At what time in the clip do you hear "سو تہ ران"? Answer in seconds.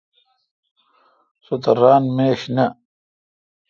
1.45-2.03